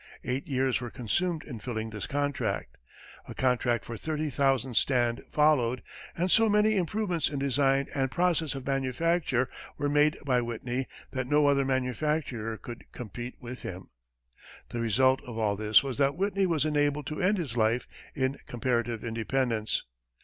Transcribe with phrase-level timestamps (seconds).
[0.23, 2.77] Eight years were consumed in filling this contract.
[3.27, 5.83] A contract for 30,000 stand followed,
[6.17, 11.27] and so many improvements in design and process of manufacture were made by Whitney that
[11.27, 13.91] no other manufacturer could compete with him.
[14.69, 18.39] The result of all this was that Whitney was enabled to end his life in
[18.47, 19.83] comparative independence.